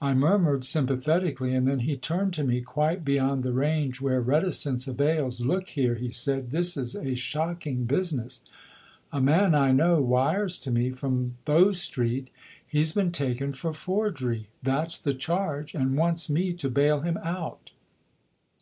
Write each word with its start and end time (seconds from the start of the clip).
I 0.00 0.14
murmured 0.14 0.64
sympathetically, 0.64 1.52
and 1.54 1.68
then 1.68 1.80
he 1.80 1.94
turned 1.94 2.32
to 2.32 2.42
me, 2.42 2.62
quite 2.62 3.04
beyond 3.04 3.42
the 3.42 3.52
range 3.52 4.00
where 4.00 4.18
reticence 4.22 4.88
avails. 4.88 5.42
"Look 5.42 5.68
here," 5.68 5.94
he 5.94 6.08
said, 6.08 6.52
"this 6.52 6.78
is 6.78 6.96
a 6.96 7.14
shocking 7.14 7.84
business. 7.84 8.40
A 9.12 9.20
man 9.20 9.54
I 9.54 9.72
know 9.72 10.00
wires 10.00 10.56
to 10.60 10.70
me 10.70 10.92
from 10.92 11.36
Bow 11.44 11.72
Street. 11.72 12.30
He's 12.66 12.92
been 12.92 13.12
taken 13.12 13.52
for 13.52 13.74
forgery 13.74 14.46
that's 14.62 14.98
the 14.98 15.12
charge 15.12 15.74
and 15.74 15.98
wants 15.98 16.30
me 16.30 16.54
to 16.54 16.70
bail 16.70 17.02
him 17.02 17.18
out." 17.18 17.72